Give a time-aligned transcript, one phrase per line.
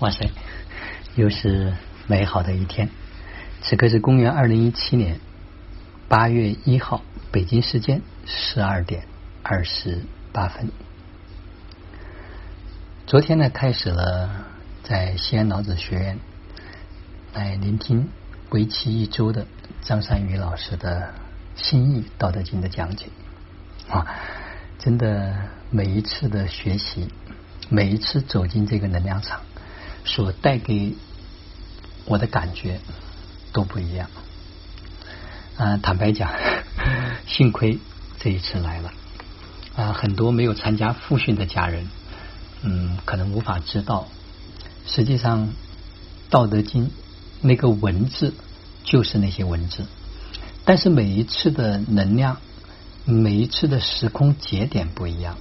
[0.00, 0.30] 哇塞，
[1.14, 1.74] 又是
[2.06, 2.88] 美好的一天。
[3.60, 5.20] 此刻是公元二零一七年
[6.08, 9.04] 八月一号，北京时间十二点
[9.42, 10.00] 二十
[10.32, 10.70] 八分。
[13.06, 14.46] 昨天呢，开始了
[14.82, 16.18] 在西安老子学院
[17.34, 18.08] 来聆听
[18.48, 19.46] 为期一周的
[19.82, 21.12] 张善宇老师的
[21.54, 23.04] 新义《道德经》的讲解
[23.90, 24.06] 啊！
[24.78, 25.36] 真的，
[25.68, 27.10] 每一次的学习，
[27.68, 29.42] 每一次走进这个能量场。
[30.04, 30.94] 所带给
[32.04, 32.80] 我的感觉
[33.52, 34.08] 都不一样。
[35.56, 36.32] 啊，坦白讲，
[37.26, 37.78] 幸亏
[38.18, 38.92] 这一次来了。
[39.76, 41.86] 啊，很多没有参加复训的家人，
[42.62, 44.08] 嗯，可能无法知道，
[44.86, 45.48] 实际上
[46.28, 46.86] 《道德经》
[47.40, 48.34] 那个文字
[48.84, 49.86] 就是那些文字，
[50.64, 52.38] 但是每一次的能量，
[53.04, 55.38] 每一次的时空节点不一样，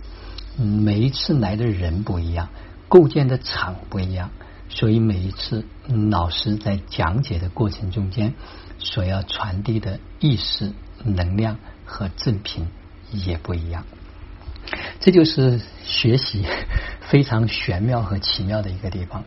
[0.57, 2.49] 每一次来的人不一样，
[2.87, 4.31] 构建的场不一样。
[4.69, 5.65] 所以每一次
[6.09, 8.33] 老师在讲解的过程中间，
[8.77, 10.71] 所要传递的意识、
[11.03, 12.67] 能量和正品
[13.11, 13.85] 也不一样。
[14.99, 16.45] 这就是学习
[17.01, 19.23] 非常玄妙和奇妙的一个地方。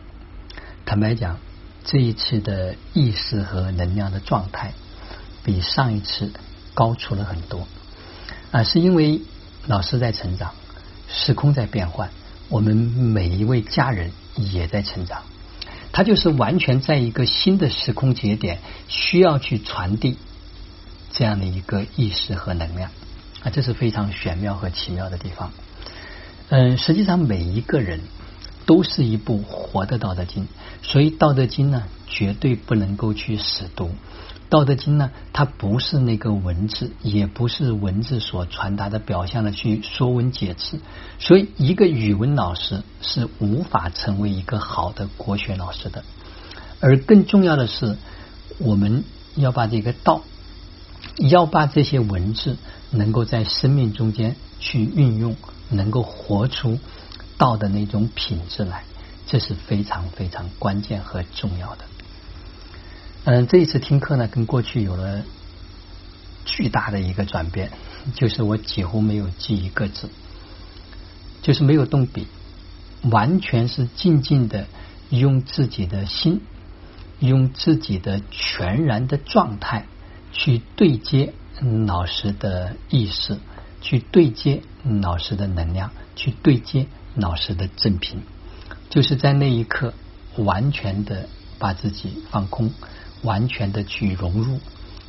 [0.85, 1.37] 坦白讲，
[1.83, 4.73] 这一次的意识和能量的状态
[5.43, 6.31] 比上一次
[6.73, 7.67] 高出了很多
[8.51, 9.21] 啊，是因为
[9.67, 10.53] 老师在成长，
[11.09, 12.09] 时空在变换，
[12.53, 15.23] 我们每一位家人也在成长。
[15.91, 20.19] 它就是完全在一个新的时空节点，需要去传递
[21.11, 22.91] 这样的一个意识和能量
[23.41, 25.51] 啊，这是非常玄妙和奇妙的地方。
[26.49, 28.01] 嗯，实际上每一个人
[28.67, 30.43] 都是一部活的《道德经》，
[30.83, 33.95] 所以《道德经》呢，绝对不能够去死读。
[34.53, 40.79] 道德经呢，它不是那个文字，也不是文字所传达的表象的去说文解字，
[41.17, 46.03] 所以一个语文老师是无法成为一个好的国学老师的。
[46.79, 47.97] 而更重要的是，
[48.59, 50.21] 我们要把这个道，
[51.17, 52.57] 要把这些文字
[52.91, 55.35] 能够在生命中间去运用，
[55.71, 56.77] 能够活出
[57.39, 58.83] 道的那种品质来，
[59.25, 61.85] 这是非常非常关键和重要的。
[63.25, 65.23] 嗯，这一次听课呢，跟过去有了
[66.43, 67.71] 巨大的一个转变，
[68.15, 70.09] 就是我几乎没有记一个字，
[71.41, 72.27] 就是没有动笔，
[73.03, 74.67] 完全是静静的
[75.09, 76.41] 用自己的心，
[77.19, 79.85] 用自己的全然的状态
[80.33, 81.31] 去对接
[81.85, 83.37] 老师的意识，
[83.79, 88.21] 去对接老师的能量，去对接老师的正品，
[88.89, 89.93] 就是在那一刻
[90.35, 92.73] 完全的把自己放空。
[93.23, 94.59] 完全的去融入，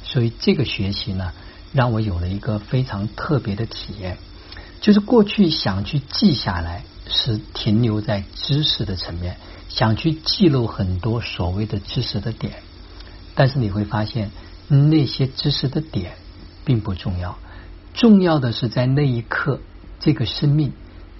[0.03, 1.33] 所以这个学习呢，
[1.73, 4.17] 让我有了一个非常特别的体验。
[4.81, 9.37] 就是过去想去记下来，是停留在知识的层面，
[9.69, 12.63] 想去记录很多所谓的知识的点。
[13.35, 14.31] 但是你会发现，
[14.69, 16.17] 那些知识的点
[16.65, 17.39] 并不重要，
[17.95, 19.61] 重要的是在那一刻，
[20.01, 20.73] 这个生命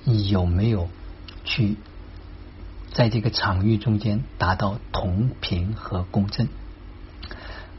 [0.05, 0.89] 有没有
[1.45, 1.77] 去
[2.93, 6.49] 在这个场域中间达到同频和共振。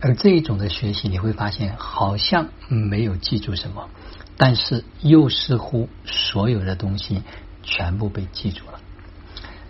[0.05, 3.89] 而这一种的学习，你会发现好像没有记住什么，
[4.37, 7.23] 但是又似乎所有的东西
[7.63, 8.79] 全部被记住了。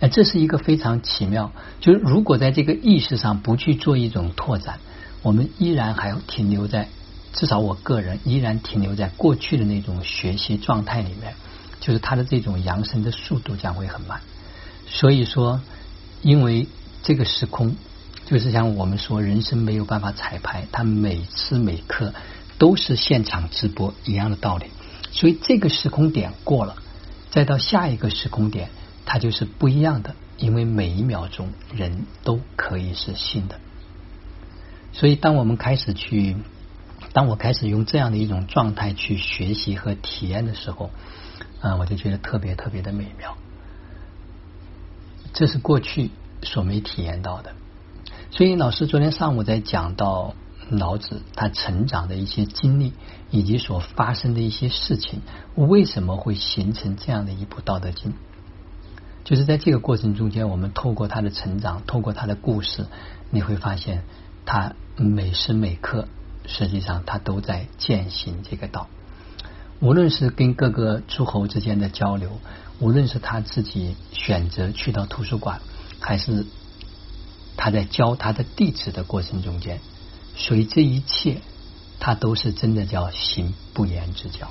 [0.00, 1.52] 哎，这是一个非常奇妙。
[1.80, 4.78] 就是如果在这个意识上不去做一种拓展，
[5.22, 6.90] 我们依然还要停留在，
[7.32, 11.32] 至少我个人依然停留在过去的那种学习状态里面，
[11.80, 14.20] 就是它的这种扬升的速度将会很慢。
[14.86, 15.62] 所以说，
[16.20, 16.68] 因为
[17.02, 17.74] 这个时空。
[18.26, 22.12] 就是像我们说，人生没有办法彩排，它每时每刻
[22.58, 24.66] 都是现场直播一样的道理。
[25.12, 26.76] 所以这个时空点过了，
[27.30, 28.68] 再到下一个时空点，
[29.06, 30.14] 它就是不一样的。
[30.38, 33.58] 因为每一秒钟人都可以是新的。
[34.92, 36.36] 所以当我们开始去，
[37.14, 40.90] 当我开始用这样的一种状态去学习和体验的时候，
[41.62, 43.38] 啊，我就觉得特别特别的美妙。
[45.32, 46.10] 这是过去
[46.42, 47.54] 所没体验到的。
[48.36, 50.34] 所以老师昨天上午在讲到
[50.68, 52.92] 老子他成长的一些经历，
[53.30, 55.22] 以及所发生的一些事情，
[55.54, 58.12] 为什么会形成这样的一部《道德经》？
[59.24, 62.84] 就是在这个过程中间，我们透过他的成长，透过他的故事，
[63.30, 64.04] 你会发现
[64.44, 66.06] 他每时每刻，
[66.44, 68.86] 实际上他都在践行这个道。
[69.80, 72.32] 无论是跟各个诸侯之间的交流，
[72.80, 75.62] 无论是他自己选择去到图书馆，
[76.00, 76.44] 还是。
[77.56, 79.80] 他在教他的弟子的过程中间，
[80.36, 81.40] 所以这一切
[81.98, 84.50] 他都是真的叫行不言之教。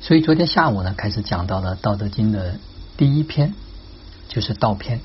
[0.00, 2.58] 所以昨天下午呢，开始讲到了《道德经》的
[2.96, 3.54] 第一篇，
[4.28, 5.00] 就是道篇。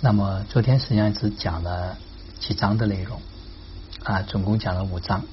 [0.00, 1.96] 那么昨天实际上只讲了
[2.38, 3.20] 几章的内容
[4.04, 5.24] 啊，总共讲了五章。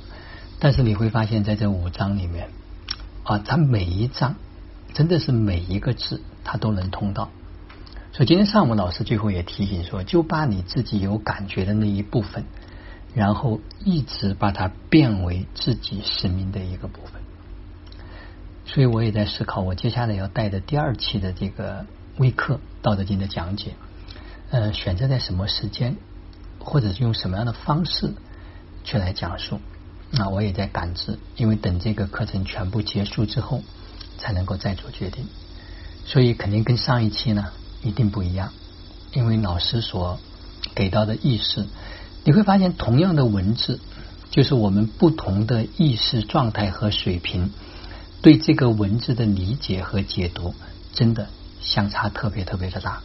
[0.59, 2.49] 但是你会发现在这五章里面
[3.23, 4.35] 啊，它每一章
[4.93, 7.29] 真的是每一个字它都能通到。
[8.17, 12.45] 所以今天上午老师最后也提醒说，就把你自己有感觉的那一部分，
[13.13, 17.21] 然后一直把它变为自己生命的一个部分。
[18.65, 21.85] 所以我也在思考，我接下来要带的第二期的这个
[22.17, 23.75] 微课《道德经》的讲解，
[24.49, 25.97] 呃，选择在什么时间，
[26.57, 28.15] 或者是用什么样的方式
[28.83, 29.59] 去来讲述。
[30.09, 33.61] 那我也在感知，因为等这个课程全部结束之后，
[34.17, 35.27] 才能够再做决定。
[36.03, 37.51] 所以肯定跟上一期呢
[37.87, 38.51] 一定不一样，
[39.13, 40.19] 因为老师所
[40.75, 41.65] 给到的意识，
[42.23, 43.79] 你会发现同样的文字，
[44.29, 47.51] 就是我们不同的意识状态和水平。
[48.21, 50.53] 对这个文字的理解和解读，
[50.91, 51.29] 真的
[51.61, 53.01] 相差特别特别的大，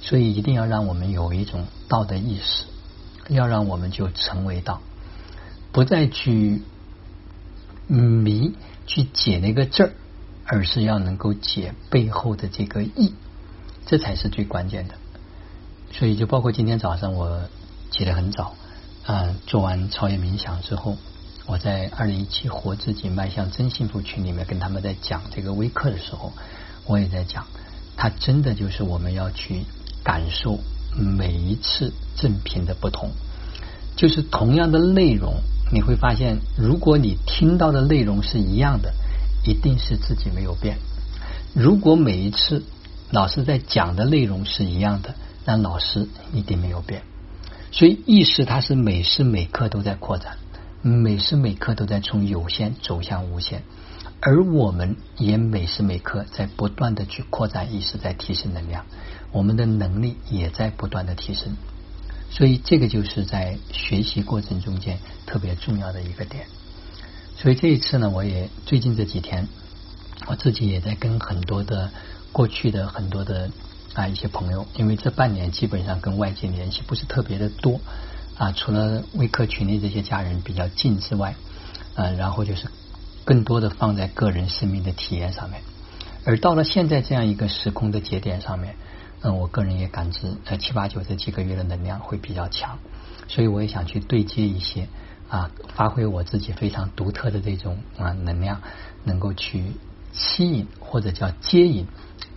[0.00, 2.64] 所以一定要让我们有一种道的意识，
[3.28, 4.80] 要让我们就成为道，
[5.72, 6.62] 不再去
[7.88, 8.54] 迷
[8.86, 9.92] 去解那个字儿，
[10.46, 13.12] 而是要能够解背后的这个意，
[13.86, 14.94] 这才是最关键的。
[15.92, 17.48] 所以就包括今天早上我
[17.90, 18.54] 起得很早，
[19.06, 20.96] 啊，做完超越冥想之后。
[21.48, 26.32] 我在二零一七活自己迈向真幸福群里面跟他们在讲这个微课的时候，
[26.86, 27.46] 我也在讲，
[27.96, 29.62] 它真的就是我们要去
[30.02, 30.58] 感受
[30.96, 33.10] 每一次正品的不同，
[33.94, 35.34] 就是同样的内容，
[35.72, 38.92] 你会发现，如果你听到的内容是一样的，
[39.44, 40.74] 一定是自己没有变；
[41.54, 42.64] 如果每一次
[43.10, 45.14] 老师在讲的内容是一样的，
[45.44, 47.02] 但老师一定没有变。
[47.70, 50.38] 所以意识它是每时每刻都在扩展。
[50.82, 53.64] 每时每刻都在从有限走向无限，
[54.20, 58.86] 而我们也每时每刻在不断的去扩展意识，在提升能量，
[59.32, 61.56] 我们的能力也在不断的提升。
[62.30, 66.46] 所以这个就是在学习过程中间特别重要的一个点。
[67.36, 69.48] 所以这一次呢，我也最近这几天，
[70.28, 71.90] 我自己也在跟很多的
[72.36, 73.50] 过去的很多的
[73.94, 77.80] 啊一些朋友，因为这半年基本上跟外界联系不是特别的多。
[78.36, 81.34] 啊，除了微课群里这些家人比较近之外，
[81.94, 82.66] 呃，然后就是
[83.24, 85.62] 更多的放在个人生命的体验上面。
[86.26, 88.76] 而到了现在这样一个时空的节点上面，
[89.22, 92.78] 嗯，我个人也感知，呃，七八九这几个月的能量会比较强，
[93.28, 94.88] 所以我也想去对接一些
[95.30, 98.60] 啊，发挥我自己非常独特的这种啊能量，
[99.04, 99.72] 能够去
[100.12, 101.86] 吸引或者叫接引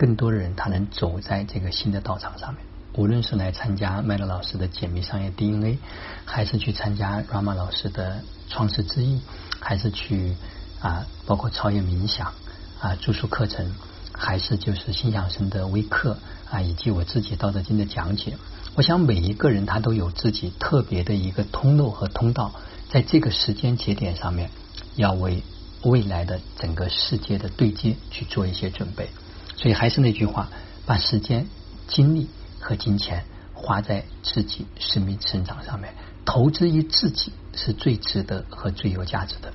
[0.00, 2.62] 更多的人，他能走在这个新的道场上面。
[2.94, 5.78] 无论是来参加麦乐老师的解密商业 DNA，
[6.24, 9.20] 还是去参加 Rama 老师的创世之意，
[9.60, 10.36] 还是去
[10.80, 12.32] 啊，包括超越冥想
[12.80, 13.74] 啊住宿课程，
[14.14, 16.16] 还是就是心想生的微课
[16.50, 18.38] 啊，以及我自己道德经的讲解，
[18.76, 22.54] 我想每一个人他都有自己特别的一个通路和通道，
[22.88, 24.48] 在这个时间节点上面，
[24.96, 25.42] 要为
[25.82, 29.10] 未来的整个世界的对接去做一些准备。
[29.60, 30.48] 所以还是那句话，
[30.86, 31.46] 把时间
[31.86, 32.28] 精力。
[32.62, 33.24] 和金钱
[33.54, 35.94] 花在自己生命成长上面，
[36.26, 39.54] 投资于自己是最值得和最有价值的。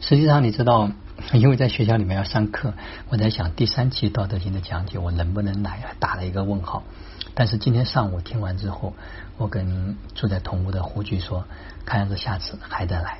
[0.00, 0.90] 实际上，你知道，
[1.34, 2.72] 因为在学校里面要上课，
[3.10, 5.94] 我在想第三期《道德经》的讲解，我能不能来？
[6.00, 6.84] 打了一个问号。
[7.34, 8.94] 但是今天上午听完之后，
[9.36, 11.44] 我跟住在同屋的胡局说，
[11.84, 13.18] 看样子下次还得来，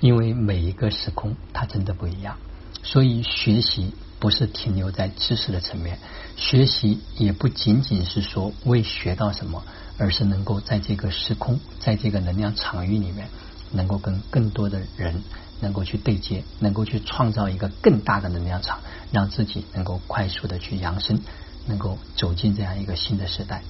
[0.00, 2.38] 因为每一个时空它真的不一样，
[2.82, 3.92] 所以学习。
[4.18, 5.98] 不是停留在知识的层面，
[6.36, 9.62] 学习也不仅仅是说为学到什么，
[9.98, 13.28] 而是能够在这个时空，在这个能量场域里面，
[13.72, 15.22] 能够跟更多的人
[15.60, 18.80] 能够去对接，能够去创造一个更大的能量场，
[19.12, 21.20] 让自己能够快速的去扬升，
[21.66, 23.62] 能够走进这样一个新的时代。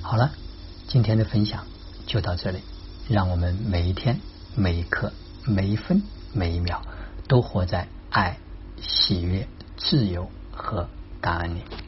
[0.00, 0.32] 好了，
[0.86, 1.66] 今天的分享
[2.06, 2.60] 就到这里，
[3.08, 4.20] 让我们每一天、
[4.54, 5.12] 每一刻、
[5.44, 6.02] 每一分、
[6.32, 6.82] 每一秒
[7.26, 8.38] 都活在爱、
[8.80, 9.48] 喜悦。
[9.84, 10.88] 自由和
[11.20, 11.81] 感恩你。